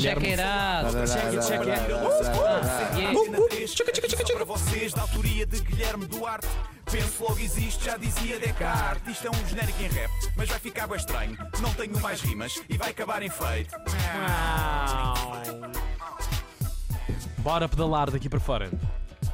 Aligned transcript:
Check 0.00 0.22
it 0.22 0.40
out. 0.40 0.92
Check 1.06 1.34
it, 1.34 1.46
check 1.46 1.66
it. 4.20 4.32
Para 4.32 4.44
vocês, 4.44 4.92
da 4.92 5.02
autoria 5.02 5.46
de 5.46 5.60
Guilherme 5.60 6.06
Duarte. 6.06 6.46
Penso 6.90 7.24
logo 7.24 7.38
existe, 7.40 7.84
já 7.84 7.96
dizia 7.96 8.38
Descartes. 8.38 9.16
Isto 9.16 9.26
é 9.26 9.30
um 9.30 9.48
genérico 9.48 9.82
em 9.82 9.88
rap, 9.88 10.10
mas 10.36 10.48
vai 10.48 10.58
ficar 10.58 10.86
bem 10.86 10.96
estranho. 10.96 11.36
Não 11.60 11.72
tenho 11.74 12.00
mais 12.00 12.20
rimas 12.20 12.62
e 12.68 12.76
vai 12.76 12.90
acabar 12.90 13.22
em 13.22 13.30
feio. 13.30 13.66
Bora 17.38 17.68
pedalar 17.68 18.10
daqui 18.10 18.28
para 18.28 18.40
fora. 18.40 18.70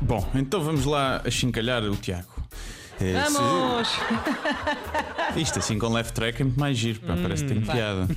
Bom, 0.00 0.26
então 0.34 0.62
vamos 0.62 0.84
lá 0.84 1.22
achincalhar 1.24 1.82
o 1.82 1.96
Tiago. 1.96 2.41
Se- 3.02 3.12
Vamos! 3.32 3.88
Isto 5.36 5.58
assim 5.58 5.78
com 5.78 5.88
left 5.88 6.12
track 6.12 6.40
é 6.42 6.44
muito 6.44 6.60
mais 6.60 6.76
giro, 6.76 7.00
pá, 7.00 7.16
parece 7.20 7.44
que 7.44 7.52
tem 7.54 7.62
piada. 7.62 8.06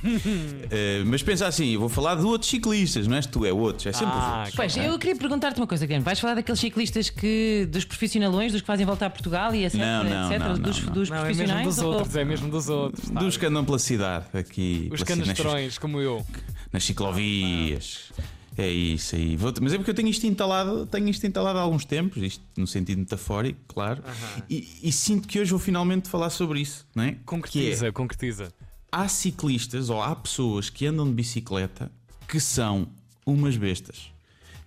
Eh, 0.68 1.02
mas 1.06 1.22
pensa 1.22 1.46
assim, 1.46 1.74
eu 1.74 1.80
vou 1.80 1.88
falar 1.88 2.16
de 2.16 2.22
outros 2.24 2.50
ciclistas, 2.50 3.06
não 3.06 3.16
és 3.16 3.24
tu, 3.26 3.46
é 3.46 3.52
outros, 3.52 3.86
é 3.86 3.92
sempre 3.92 4.14
Ah, 4.16 4.18
os 4.32 4.36
outros. 4.38 4.54
Pois, 4.56 4.76
eu 4.76 4.98
queria 4.98 5.16
perguntar-te 5.16 5.60
uma 5.60 5.66
coisa, 5.66 5.86
Guilherme. 5.86 6.04
Vais 6.04 6.18
falar 6.18 6.34
daqueles 6.34 6.60
ciclistas 6.60 7.08
que. 7.08 7.66
dos 7.70 7.84
profissionalões, 7.84 8.50
dos 8.52 8.60
que 8.60 8.66
fazem 8.66 8.84
volta 8.84 9.06
a 9.06 9.10
Portugal 9.10 9.54
e 9.54 9.64
etc. 9.64 9.78
Não, 9.80 10.04
não, 10.04 10.26
etc. 10.32 10.38
não, 10.40 10.48
não, 10.48 10.58
dos, 10.58 10.82
não. 10.82 10.92
dos 10.92 11.08
Não, 11.10 11.16
é 11.16 11.20
mesmo 11.20 11.34
profissionais? 11.36 11.66
dos 11.66 11.78
ou- 11.78 11.92
outros, 11.94 12.16
é 12.16 12.24
mesmo 12.24 12.48
dos 12.50 12.68
outros. 12.68 13.08
tá? 13.10 13.20
Dos 13.20 13.36
que 13.36 13.46
andam 13.46 13.64
pela 13.64 13.78
cidade 13.78 14.24
aqui, 14.34 14.88
Os 14.92 15.00
nas- 15.00 15.08
canastrões, 15.08 15.78
como 15.78 16.00
eu. 16.00 16.26
nas 16.72 16.84
ciclovias. 16.84 18.10
É 18.58 18.68
isso 18.68 19.14
aí. 19.16 19.36
Vou- 19.36 19.52
mas 19.60 19.72
é 19.74 19.76
porque 19.76 19.90
eu 19.90 19.94
tenho 19.94 20.08
isto 20.08 20.26
instalado, 20.26 20.86
tenho 20.86 21.08
isto 21.08 21.26
instalado 21.26 21.58
há 21.58 21.62
alguns 21.62 21.84
tempos, 21.84 22.22
isto 22.22 22.42
no 22.56 22.66
sentido 22.66 22.98
metafórico, 22.98 23.58
claro. 23.68 24.02
E, 24.48 24.66
e 24.82 24.90
sinto 24.92 25.28
que 25.28 25.38
hoje 25.38 25.50
vou 25.50 25.60
finalmente 25.60 26.08
falar 26.08 26.30
sobre 26.30 26.60
isso, 26.60 26.86
não 26.94 27.02
é? 27.04 27.12
Que 27.12 27.16
é, 27.18 27.22
Concretiza, 27.24 27.92
concretiza. 27.92 28.52
há 28.90 29.06
ciclistas 29.08 29.90
ou 29.90 30.02
há 30.02 30.14
pessoas 30.16 30.70
que 30.70 30.86
andam 30.86 31.06
de 31.06 31.12
bicicleta 31.12 31.90
que 32.26 32.40
são 32.40 32.88
umas 33.26 33.56
bestas. 33.56 34.10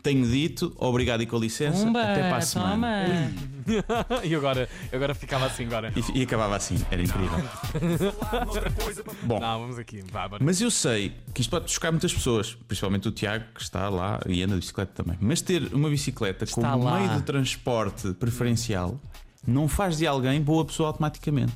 Tenho 0.01 0.25
dito, 0.25 0.73
obrigado 0.77 1.21
e 1.21 1.25
com 1.25 1.37
licença, 1.37 1.85
Pumba, 1.85 2.01
até 2.01 2.21
para 2.29 2.37
a 2.37 2.41
semana. 2.41 3.33
e 4.23 4.33
agora, 4.33 4.69
agora 4.93 5.13
ficava 5.13 5.45
assim 5.45 5.65
agora. 5.65 5.91
E, 5.95 6.19
e 6.19 6.23
acabava 6.23 6.55
assim, 6.55 6.77
era 6.89 7.01
incrível. 7.01 7.37
Bom, 9.23 9.39
Não, 9.39 9.59
vamos 9.59 9.77
aqui. 9.77 10.01
Vá, 10.11 10.27
bora. 10.27 10.43
mas 10.43 10.61
eu 10.61 10.71
sei 10.71 11.13
que 11.33 11.41
isto 11.41 11.49
pode 11.49 11.69
chocar 11.69 11.91
muitas 11.91 12.13
pessoas, 12.13 12.55
principalmente 12.67 13.07
o 13.07 13.11
Tiago, 13.11 13.45
que 13.53 13.61
está 13.61 13.89
lá 13.89 14.19
e 14.25 14.41
anda 14.41 14.53
de 14.55 14.61
bicicleta 14.61 14.91
também. 15.03 15.17
Mas 15.19 15.41
ter 15.41 15.73
uma 15.73 15.89
bicicleta 15.89 16.45
Está 16.45 16.71
como 16.71 16.83
lá. 16.85 16.99
meio 16.99 17.15
de 17.17 17.21
transporte 17.23 18.13
preferencial 18.13 18.99
não 19.45 19.67
faz 19.67 19.97
de 19.97 20.07
alguém 20.07 20.41
boa 20.41 20.63
pessoa 20.65 20.87
automaticamente. 20.87 21.53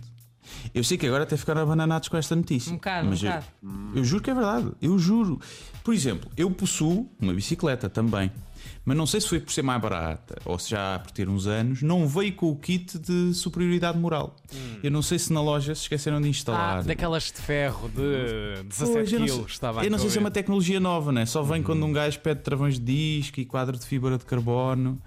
Eu 0.74 0.84
sei 0.84 0.98
que 0.98 1.06
agora 1.08 1.24
até 1.24 1.36
ficaram 1.38 1.62
abananados 1.62 2.08
com 2.10 2.18
esta 2.18 2.36
notícia. 2.36 2.72
Um 2.72 2.76
bocado, 2.76 3.08
um 3.08 3.10
mas 3.12 3.24
eu- 3.24 3.30
bocado. 3.30 3.46
Eu, 3.96 4.04
juro 4.04 4.24
que 4.24 4.30
é 4.30 4.34
verdade. 4.34 4.72
Eu 4.82 4.98
juro. 5.00 5.40
Por 5.84 5.94
exemplo, 5.94 6.30
eu 6.38 6.50
possuo 6.52 7.10
uma 7.20 7.34
bicicleta 7.34 7.90
também. 7.90 8.32
Mas 8.86 8.96
não 8.96 9.06
sei 9.06 9.20
se 9.20 9.28
foi 9.28 9.40
por 9.42 9.52
ser 9.52 9.62
mais 9.62 9.82
barata 9.82 10.38
ou 10.46 10.58
se 10.58 10.70
já 10.72 10.98
por 11.00 11.12
ter 11.12 11.28
uns 11.28 11.48
anos, 11.48 11.82
não 11.82 12.08
veio 12.08 12.34
com 12.34 12.50
o 12.50 12.56
kit 12.56 12.98
de 12.98 13.34
superioridade 13.34 13.98
moral. 13.98 14.36
Eu 14.82 14.90
não 14.92 15.02
sei 15.02 15.20
se 15.20 15.32
na 15.34 15.42
loja 15.42 15.74
se 15.76 15.82
esqueceram 15.82 16.22
de 16.22 16.30
instalar. 16.30 16.80
Ah, 16.80 16.82
daquelas 16.82 17.24
de 17.26 17.34
ferro 17.42 17.90
de 17.90 18.64
17 18.64 18.94
Pois, 18.94 19.12
eu 19.14 19.20
não 19.20 19.28
sei- 19.28 19.44
Estava 19.48 19.82
a 19.82 19.86
Eu 19.86 19.92
não 19.92 20.00
sei 20.00 20.10
se 20.10 20.18
é 20.18 20.22
uma 20.22 20.32
tecnologia 20.32 20.80
nova, 20.80 21.12
né? 21.12 21.26
Só 21.26 21.42
vem 21.44 21.62
quando 21.62 21.86
um 21.86 21.92
gajo 21.92 22.20
pede 22.22 22.42
travões 22.42 22.80
de 22.80 23.20
disco 23.20 23.40
e 23.42 23.46
quadro 23.46 23.78
de 23.78 23.86
fibra 23.86 24.18
de 24.18 24.26
carbono. 24.26 24.98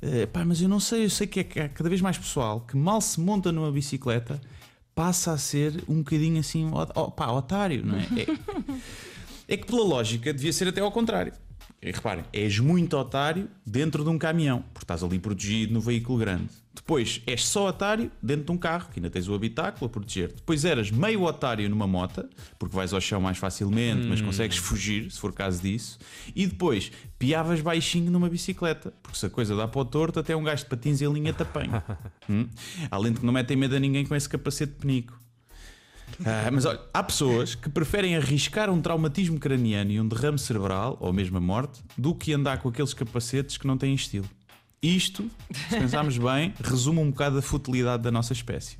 Eh, 0.00 0.26
pá, 0.26 0.44
mas 0.44 0.60
eu 0.60 0.68
não 0.68 0.80
sei, 0.80 1.04
eu 1.04 1.10
sei 1.10 1.26
que 1.26 1.40
é 1.40 1.44
que 1.44 1.60
há 1.60 1.68
cada 1.68 1.88
vez 1.88 2.00
mais 2.02 2.16
pessoal 2.18 2.60
que 2.60 2.76
mal 2.76 3.00
se 3.00 3.18
monta 3.20 3.50
numa 3.52 3.70
bicicleta 3.72 4.40
passa 4.94 5.32
a 5.32 5.38
ser 5.38 5.82
um 5.88 5.98
bocadinho 5.98 6.38
assim, 6.40 6.70
ó, 6.72 7.10
pá, 7.10 7.30
otário, 7.30 7.84
não 7.84 7.96
é? 7.96 8.02
É, 8.20 8.26
é 9.54 9.56
que 9.56 9.66
pela 9.66 9.82
lógica 9.82 10.32
devia 10.32 10.52
ser 10.52 10.68
até 10.68 10.80
ao 10.80 10.92
contrário. 10.92 11.32
E 11.84 11.92
reparem, 11.92 12.24
és 12.32 12.58
muito 12.58 12.96
otário 12.96 13.46
dentro 13.66 14.02
de 14.02 14.08
um 14.08 14.16
caminhão, 14.16 14.64
porque 14.72 14.84
estás 14.84 15.02
ali 15.02 15.18
protegido 15.18 15.74
no 15.74 15.82
veículo 15.82 16.18
grande. 16.18 16.48
Depois 16.74 17.20
és 17.26 17.44
só 17.44 17.68
otário 17.68 18.10
dentro 18.22 18.46
de 18.46 18.52
um 18.52 18.56
carro, 18.56 18.88
que 18.90 18.98
ainda 18.98 19.10
tens 19.10 19.28
o 19.28 19.34
habitáculo 19.34 19.86
a 19.86 19.88
proteger-te. 19.90 20.36
Depois 20.36 20.64
eras 20.64 20.90
meio 20.90 21.22
otário 21.22 21.68
numa 21.68 21.86
moto, 21.86 22.26
porque 22.58 22.74
vais 22.74 22.94
ao 22.94 23.00
chão 23.02 23.20
mais 23.20 23.36
facilmente, 23.36 24.06
mas 24.06 24.22
consegues 24.22 24.56
fugir, 24.56 25.10
se 25.10 25.20
for 25.20 25.30
caso 25.32 25.60
disso. 25.60 25.98
E 26.34 26.46
depois 26.46 26.90
piavas 27.18 27.60
baixinho 27.60 28.10
numa 28.10 28.30
bicicleta, 28.30 28.92
porque 29.02 29.18
se 29.18 29.26
a 29.26 29.30
coisa 29.30 29.54
dá 29.54 29.68
para 29.68 29.80
o 29.80 29.84
torto, 29.84 30.18
até 30.18 30.34
um 30.34 30.42
gajo 30.42 30.64
de 30.64 30.70
patins 30.70 31.02
em 31.02 31.12
linha 31.12 31.34
te 31.34 31.42
apanha. 31.42 31.84
Hum? 32.26 32.48
Além 32.90 33.12
de 33.12 33.20
que 33.20 33.26
não 33.26 33.34
metem 33.34 33.54
medo 33.54 33.76
a 33.76 33.78
ninguém 33.78 34.06
com 34.06 34.14
esse 34.14 34.26
capacete 34.26 34.72
de 34.72 34.78
penico. 34.78 35.20
Ah, 36.24 36.50
mas 36.52 36.64
olha, 36.64 36.80
há 36.92 37.02
pessoas 37.02 37.54
que 37.54 37.68
preferem 37.68 38.16
arriscar 38.16 38.70
um 38.70 38.80
traumatismo 38.80 39.38
craniano 39.38 39.90
e 39.90 40.00
um 40.00 40.06
derrame 40.06 40.38
cerebral, 40.38 40.96
ou 41.00 41.12
mesmo 41.12 41.36
a 41.38 41.40
morte, 41.40 41.82
do 41.96 42.14
que 42.14 42.32
andar 42.32 42.58
com 42.58 42.68
aqueles 42.68 42.94
capacetes 42.94 43.56
que 43.56 43.66
não 43.66 43.76
têm 43.76 43.94
estilo. 43.94 44.28
Isto, 44.82 45.30
se 45.52 45.78
pensarmos 45.78 46.18
bem, 46.18 46.52
resume 46.62 47.00
um 47.00 47.10
bocado 47.10 47.38
a 47.38 47.42
futilidade 47.42 48.02
da 48.02 48.10
nossa 48.10 48.32
espécie. 48.32 48.76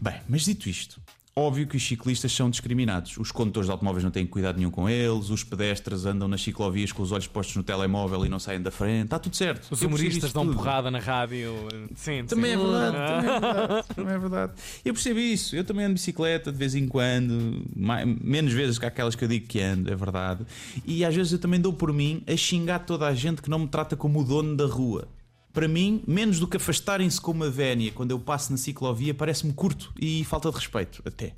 Bem, 0.00 0.20
mas 0.28 0.44
dito 0.44 0.68
isto, 0.68 1.00
óbvio 1.40 1.66
que 1.66 1.76
os 1.76 1.86
ciclistas 1.86 2.32
são 2.32 2.48
discriminados. 2.50 3.16
Os 3.18 3.32
condutores 3.32 3.66
de 3.66 3.72
automóveis 3.72 4.04
não 4.04 4.10
têm 4.10 4.26
cuidado 4.26 4.56
nenhum 4.58 4.70
com 4.70 4.88
eles, 4.88 5.30
os 5.30 5.42
pedestres 5.44 6.04
andam 6.06 6.28
nas 6.28 6.42
ciclovias 6.42 6.92
com 6.92 7.02
os 7.02 7.12
olhos 7.12 7.26
postos 7.26 7.56
no 7.56 7.62
telemóvel 7.62 8.24
e 8.24 8.28
não 8.28 8.38
saem 8.38 8.60
da 8.60 8.70
frente. 8.70 9.04
Está 9.04 9.18
tudo 9.18 9.34
certo. 9.36 9.68
Os 9.70 9.80
Eu 9.82 9.88
humoristas 9.88 10.32
dão 10.32 10.44
tudo. 10.46 10.56
porrada 10.56 10.90
na 10.90 10.98
rádio. 10.98 11.52
Sim, 11.96 12.24
Também 12.26 12.52
é 12.52 12.56
sim. 12.56 12.62
verdade, 12.62 12.96
também 12.96 13.30
é 13.30 13.40
verdade, 13.40 13.88
também 13.94 14.14
é 14.14 14.18
verdade. 14.18 14.52
Eu 14.84 14.92
percebo 14.94 15.18
isso. 15.20 15.56
Eu 15.56 15.64
também 15.64 15.84
ando 15.84 15.94
de 15.94 16.00
bicicleta 16.00 16.52
de 16.52 16.58
vez 16.58 16.74
em 16.74 16.86
quando, 16.88 17.62
mais- 17.76 18.06
menos 18.20 18.52
vezes 18.52 18.78
que 18.78 18.86
aquelas 18.86 19.14
que 19.14 19.24
eu 19.24 19.28
digo 19.28 19.46
que 19.46 19.60
ando, 19.60 19.90
é 19.92 19.96
verdade. 19.96 20.44
E 20.86 21.04
às 21.04 21.14
vezes 21.14 21.32
eu 21.32 21.38
também 21.38 21.60
dou 21.60 21.72
por 21.72 21.92
mim 21.92 22.22
a 22.26 22.36
xingar 22.36 22.80
toda 22.80 23.06
a 23.06 23.14
gente 23.14 23.40
que 23.42 23.50
não 23.50 23.58
me 23.60 23.68
trata 23.68 23.96
como 23.96 24.20
o 24.20 24.24
dono 24.24 24.56
da 24.56 24.66
rua. 24.66 25.08
Para 25.52 25.66
mim, 25.66 26.02
menos 26.06 26.38
do 26.38 26.46
que 26.46 26.56
afastarem-se 26.56 27.20
com 27.20 27.32
uma 27.32 27.50
vénia 27.50 27.90
quando 27.90 28.12
eu 28.12 28.20
passo 28.20 28.52
na 28.52 28.56
ciclovia, 28.56 29.12
parece-me 29.12 29.52
curto 29.52 29.92
e 30.00 30.24
falta 30.24 30.48
de 30.50 30.56
respeito, 30.56 31.02
até. 31.04 31.32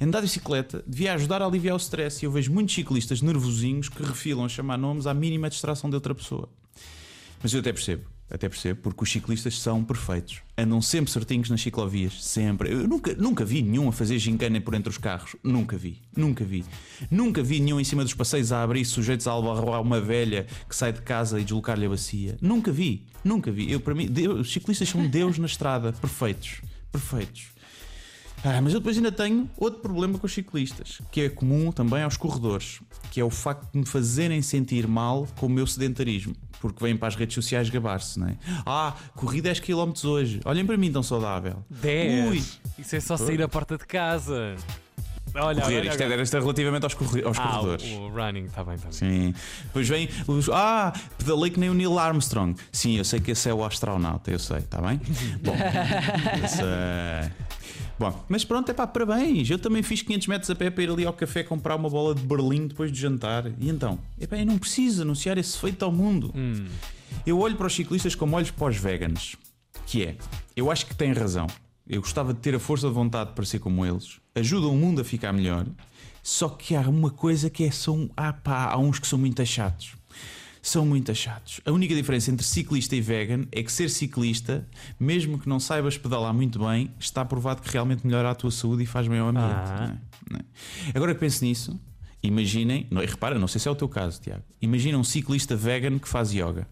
Andar 0.00 0.20
de 0.20 0.26
bicicleta 0.26 0.82
devia 0.86 1.14
ajudar 1.14 1.42
a 1.42 1.46
aliviar 1.46 1.74
o 1.74 1.78
stress 1.78 2.22
e 2.22 2.26
eu 2.26 2.32
vejo 2.32 2.52
muitos 2.52 2.74
ciclistas 2.74 3.22
nervosinhos 3.22 3.88
que 3.88 4.02
refilam 4.02 4.44
a 4.44 4.48
chamar 4.48 4.76
nomes 4.76 5.06
à 5.06 5.14
mínima 5.14 5.48
distração 5.48 5.88
de 5.88 5.94
outra 5.94 6.14
pessoa. 6.14 6.48
Mas 7.42 7.52
eu 7.52 7.60
até 7.60 7.72
percebo, 7.72 8.04
até 8.30 8.48
percebo, 8.48 8.80
porque 8.82 9.02
os 9.02 9.10
ciclistas 9.10 9.58
são 9.58 9.82
perfeitos. 9.82 10.38
Andam 10.56 10.82
sempre 10.82 11.10
certinhos 11.10 11.48
nas 11.48 11.60
ciclovias, 11.62 12.22
sempre. 12.24 12.70
Eu 12.72 12.86
nunca, 12.86 13.14
nunca 13.14 13.44
vi 13.44 13.62
nenhum 13.62 13.88
a 13.88 13.92
fazer 13.92 14.18
gincana 14.18 14.60
por 14.60 14.74
entre 14.74 14.90
os 14.90 14.98
carros. 14.98 15.34
Nunca 15.42 15.76
vi, 15.76 16.00
nunca 16.16 16.44
vi. 16.44 16.64
Nunca 17.10 17.42
vi 17.42 17.60
nenhum 17.60 17.80
em 17.80 17.84
cima 17.84 18.02
dos 18.04 18.14
passeios 18.14 18.52
a 18.52 18.62
abrir 18.62 18.84
sujeitos 18.84 19.26
a 19.26 19.30
albarrar 19.30 19.80
uma 19.80 20.00
velha 20.00 20.46
que 20.68 20.76
sai 20.76 20.92
de 20.92 21.00
casa 21.02 21.40
e 21.40 21.44
deslocar-lhe 21.44 21.86
a 21.86 21.88
bacia. 21.88 22.36
Nunca 22.40 22.70
vi, 22.72 23.06
nunca 23.24 23.50
vi. 23.50 23.70
Eu, 23.72 23.80
para 23.80 23.94
mim, 23.94 24.06
Deus- 24.06 24.40
os 24.40 24.52
ciclistas 24.52 24.88
são 24.88 25.06
Deus 25.06 25.38
na 25.38 25.46
estrada, 25.46 25.92
perfeitos, 25.92 26.60
perfeitos. 26.92 27.57
Ah, 28.44 28.60
mas 28.62 28.72
eu 28.72 28.80
depois 28.80 28.96
ainda 28.96 29.10
tenho 29.10 29.50
outro 29.56 29.80
problema 29.80 30.18
com 30.18 30.26
os 30.26 30.32
ciclistas, 30.32 31.00
que 31.10 31.22
é 31.22 31.28
comum 31.28 31.72
também 31.72 32.02
aos 32.02 32.16
corredores, 32.16 32.80
que 33.10 33.20
é 33.20 33.24
o 33.24 33.30
facto 33.30 33.70
de 33.72 33.78
me 33.80 33.84
fazerem 33.86 34.40
sentir 34.42 34.86
mal 34.86 35.26
com 35.38 35.46
o 35.46 35.48
meu 35.50 35.66
sedentarismo, 35.66 36.34
porque 36.60 36.82
vêm 36.82 36.96
para 36.96 37.08
as 37.08 37.16
redes 37.16 37.34
sociais 37.34 37.68
gabar-se, 37.68 38.18
não 38.18 38.28
é? 38.28 38.36
Ah, 38.64 38.94
corri 39.16 39.40
10 39.42 39.60
km 39.60 39.92
hoje, 40.04 40.40
olhem 40.44 40.64
para 40.64 40.76
mim 40.76 40.90
tão 40.92 41.02
saudável. 41.02 41.64
10. 41.68 42.30
Ui. 42.30 42.42
Isso 42.78 42.94
é 42.96 43.00
só 43.00 43.16
sair 43.16 43.38
da 43.38 43.48
porta 43.48 43.76
de 43.76 43.84
casa. 43.86 44.54
Olha, 45.34 45.60
Correr, 45.60 45.76
olha, 45.80 45.88
isto, 45.90 46.02
é, 46.02 46.22
isto 46.22 46.36
é 46.36 46.40
relativamente 46.40 46.84
aos, 46.84 46.94
corre- 46.94 47.22
aos 47.22 47.38
Ah, 47.38 47.42
corredores. 47.48 47.84
o, 47.92 48.00
o 48.00 48.08
running, 48.08 48.44
está 48.46 48.64
bem, 48.64 48.76
está 48.76 48.88
bem. 48.88 48.92
Sim. 48.96 49.34
Depois 49.64 49.86
vem 49.88 50.08
os. 50.26 50.48
Ah, 50.48 50.92
pedalei 51.18 51.50
que 51.50 51.60
nem 51.60 51.68
o 51.68 51.74
Neil 51.74 51.98
Armstrong. 51.98 52.56
Sim, 52.72 52.96
eu 52.96 53.04
sei 53.04 53.20
que 53.20 53.32
esse 53.32 53.48
é 53.48 53.52
o 53.52 53.62
astronauta, 53.62 54.30
eu 54.30 54.38
sei, 54.38 54.58
está 54.58 54.80
bem? 54.80 54.98
Bom, 55.44 55.54
eu 56.42 56.48
sei. 56.48 57.30
Bom, 57.98 58.24
mas 58.28 58.44
pronto, 58.44 58.70
é 58.70 58.74
pá, 58.74 58.86
parabéns. 58.86 59.50
Eu 59.50 59.58
também 59.58 59.82
fiz 59.82 60.02
500 60.02 60.26
metros 60.28 60.50
a 60.50 60.54
pé 60.54 60.70
para 60.70 60.84
ir 60.84 60.90
ali 60.90 61.04
ao 61.04 61.12
café 61.12 61.42
comprar 61.42 61.74
uma 61.74 61.90
bola 61.90 62.14
de 62.14 62.22
Berlim 62.22 62.68
depois 62.68 62.92
de 62.92 63.00
jantar. 63.00 63.46
E 63.58 63.68
então? 63.68 63.98
Epá, 64.20 64.36
eu 64.36 64.46
não 64.46 64.56
preciso 64.56 65.02
anunciar 65.02 65.36
esse 65.36 65.58
feito 65.58 65.84
ao 65.84 65.90
mundo. 65.90 66.32
Eu 67.26 67.40
olho 67.40 67.56
para 67.56 67.66
os 67.66 67.74
ciclistas 67.74 68.14
como 68.14 68.36
olhos 68.36 68.50
para 68.50 68.68
os 68.68 68.76
veganos. 68.76 69.36
Que 69.86 70.04
é, 70.04 70.16
eu 70.54 70.70
acho 70.70 70.86
que 70.86 70.94
têm 70.94 71.12
razão. 71.12 71.46
Eu 71.88 72.00
gostava 72.00 72.32
de 72.32 72.40
ter 72.40 72.54
a 72.54 72.60
força 72.60 72.86
de 72.86 72.94
vontade 72.94 73.32
para 73.32 73.44
ser 73.44 73.58
como 73.58 73.84
eles. 73.84 74.20
Ajudam 74.34 74.70
o 74.72 74.76
mundo 74.76 75.00
a 75.00 75.04
ficar 75.04 75.32
melhor. 75.32 75.66
Só 76.22 76.48
que 76.48 76.76
há 76.76 76.82
uma 76.82 77.10
coisa 77.10 77.48
que 77.48 77.64
é 77.64 77.70
são, 77.70 78.10
ah 78.16 78.32
pá, 78.32 78.66
há 78.70 78.78
uns 78.78 78.98
que 78.98 79.06
são 79.08 79.18
muito 79.18 79.44
chatos. 79.46 79.94
São 80.68 80.84
muito 80.84 81.14
chatos. 81.14 81.62
A 81.64 81.72
única 81.72 81.94
diferença 81.94 82.30
entre 82.30 82.44
ciclista 82.44 82.94
e 82.94 83.00
vegan 83.00 83.46
é 83.50 83.62
que 83.62 83.72
ser 83.72 83.88
ciclista, 83.88 84.68
mesmo 85.00 85.38
que 85.38 85.48
não 85.48 85.58
saibas 85.58 85.96
pedalar 85.96 86.34
muito 86.34 86.58
bem, 86.58 86.92
está 87.00 87.24
provado 87.24 87.62
que 87.62 87.70
realmente 87.72 88.06
melhora 88.06 88.30
a 88.30 88.34
tua 88.34 88.50
saúde 88.50 88.82
e 88.82 88.86
faz 88.86 89.08
bem 89.08 89.18
ao 89.18 89.28
ambiente. 89.28 89.46
Ah. 89.48 89.76
não 89.78 89.86
é? 89.86 89.98
Não 90.30 90.38
é? 90.40 90.42
Agora 90.94 91.14
que 91.14 91.20
penso 91.20 91.42
nisso, 91.42 91.80
imaginem, 92.22 92.86
não, 92.90 93.02
e 93.02 93.06
repara, 93.06 93.38
não 93.38 93.48
sei 93.48 93.58
se 93.62 93.66
é 93.66 93.70
o 93.70 93.74
teu 93.74 93.88
caso, 93.88 94.20
Tiago. 94.20 94.42
Imagina 94.60 94.98
um 94.98 95.04
ciclista 95.04 95.56
vegan 95.56 95.98
que 95.98 96.06
faz 96.06 96.32
yoga. 96.34 96.68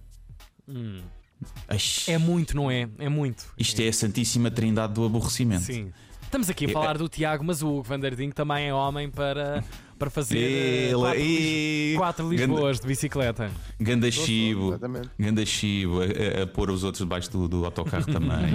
Ai, 1.67 1.79
É 2.07 2.19
muito, 2.19 2.55
não 2.55 2.71
é? 2.71 2.87
É 2.99 3.09
muito. 3.09 3.47
isto 3.57 3.81
é 3.81 3.89
a 3.89 3.93
santíssima 3.95 4.51
trindade 4.51 4.93
do 4.93 5.07
aborrecimento. 5.07 5.65
Sim. 5.65 5.91
Estamos 6.37 6.51
aqui 6.51 6.67
a 6.67 6.69
falar 6.69 6.99
do 6.99 7.09
Tiago, 7.09 7.43
mas 7.43 7.63
o 7.63 7.69
Hugo 7.69 7.83
Van 7.85 7.99
der 7.99 8.15
Ding 8.15 8.29
também 8.31 8.69
é 8.69 8.75
homem 8.75 9.09
para, 9.09 9.65
para 9.99 10.11
fazer 10.11 10.37
eh, 10.37 10.91
Ele- 10.91 10.95
quatro, 10.99 11.19
e- 11.19 11.95
quatro 11.97 12.29
Lisboas 12.31 12.79
de 12.79 12.87
bicicleta. 12.87 13.51
Ganda 13.81 14.11
chibo, 14.11 14.79
ganda 15.19 15.47
chibo, 15.47 16.03
a, 16.03 16.05
a- 16.05 16.43
a 16.43 16.47
pôr 16.47 16.69
os 16.71 16.85
outros 16.85 17.03
debaixo 17.03 17.31
do, 17.31 17.49
do 17.49 17.65
autocarro 17.65 18.05
também. 18.05 18.53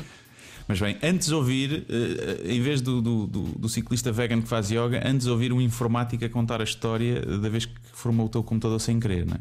Mas 0.68 0.78
bem, 0.80 0.98
antes 1.02 1.28
de 1.28 1.34
ouvir, 1.34 1.86
eh, 1.88 2.52
em 2.52 2.60
vez 2.60 2.82
do, 2.82 3.00
do, 3.00 3.26
do- 3.26 3.58
do 3.58 3.68
ciclista 3.70 4.12
vegan 4.12 4.42
que 4.42 4.48
faz 4.48 4.70
yoga, 4.70 5.02
antes 5.02 5.24
de 5.24 5.30
ouvir 5.32 5.50
um 5.50 5.62
informático 5.62 6.22
a 6.24 6.28
contar 6.28 6.60
a 6.60 6.64
história 6.64 7.22
da 7.22 7.48
vez 7.48 7.64
que 7.64 7.72
formou 7.94 8.26
o 8.26 8.28
teu 8.28 8.42
computador 8.42 8.78
sem 8.78 9.00
querer, 9.00 9.24
não 9.26 9.34
é? 9.36 9.38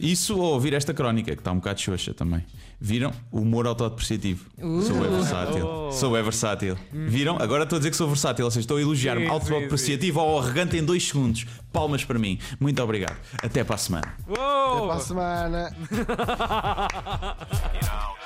Isso 0.00 0.36
ou 0.36 0.54
ouvir 0.54 0.72
esta 0.74 0.92
crónica, 0.92 1.32
que 1.36 1.40
está 1.40 1.52
um 1.52 1.56
bocado 1.56 1.80
xoxa 1.80 2.12
também. 2.12 2.44
Viram? 2.80 3.12
Humor 3.30 3.66
autodepreciativo. 3.68 4.44
Sou 4.82 5.04
é 5.04 5.08
versátil. 5.08 5.66
Oh. 5.66 5.92
Sou 5.92 6.16
é 6.16 6.22
versátil. 6.22 6.76
Viram? 6.92 7.38
Agora 7.40 7.62
estou 7.62 7.76
a 7.76 7.78
dizer 7.78 7.90
que 7.90 7.96
sou 7.96 8.08
versátil, 8.08 8.44
ou 8.44 8.50
seja, 8.50 8.60
estou 8.62 8.76
a 8.78 8.80
elogiar-me 8.80 9.26
autodepreciativo 9.28 10.18
ao 10.20 10.38
arrogante 10.40 10.76
em 10.76 10.84
dois 10.84 11.06
segundos. 11.06 11.46
Palmas 11.72 12.04
para 12.04 12.18
mim. 12.18 12.38
Muito 12.58 12.82
obrigado. 12.82 13.16
Até 13.42 13.62
para 13.62 13.76
a 13.76 13.78
semana. 13.78 14.14
Até 14.28 14.86
para 14.86 14.94
a 14.94 15.00
semana. 15.00 15.76